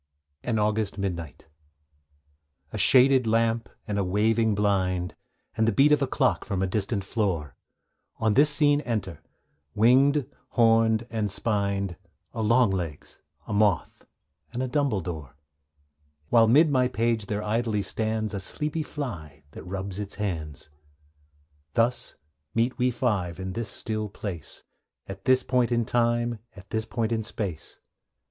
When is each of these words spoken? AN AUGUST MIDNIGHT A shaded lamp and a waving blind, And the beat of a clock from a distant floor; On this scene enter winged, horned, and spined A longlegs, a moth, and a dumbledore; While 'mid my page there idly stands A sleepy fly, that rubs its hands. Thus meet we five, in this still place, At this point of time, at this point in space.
AN 0.43 0.57
AUGUST 0.57 0.97
MIDNIGHT 0.97 1.47
A 2.73 2.77
shaded 2.79 3.27
lamp 3.27 3.69
and 3.87 3.99
a 3.99 4.03
waving 4.03 4.55
blind, 4.55 5.15
And 5.55 5.67
the 5.67 5.71
beat 5.71 5.91
of 5.91 6.01
a 6.01 6.07
clock 6.07 6.43
from 6.43 6.63
a 6.63 6.65
distant 6.65 7.03
floor; 7.03 7.55
On 8.17 8.33
this 8.33 8.49
scene 8.49 8.81
enter 8.81 9.21
winged, 9.75 10.25
horned, 10.53 11.05
and 11.11 11.29
spined 11.29 11.97
A 12.33 12.41
longlegs, 12.41 13.19
a 13.45 13.53
moth, 13.53 14.07
and 14.51 14.63
a 14.63 14.67
dumbledore; 14.67 15.35
While 16.29 16.47
'mid 16.47 16.71
my 16.71 16.87
page 16.87 17.27
there 17.27 17.43
idly 17.43 17.83
stands 17.83 18.33
A 18.33 18.39
sleepy 18.39 18.81
fly, 18.81 19.43
that 19.51 19.63
rubs 19.65 19.99
its 19.99 20.15
hands. 20.15 20.71
Thus 21.75 22.15
meet 22.55 22.75
we 22.79 22.89
five, 22.89 23.39
in 23.39 23.53
this 23.53 23.69
still 23.69 24.09
place, 24.09 24.63
At 25.05 25.25
this 25.25 25.43
point 25.43 25.71
of 25.71 25.85
time, 25.85 26.39
at 26.55 26.71
this 26.71 26.85
point 26.85 27.11
in 27.11 27.21
space. 27.23 27.77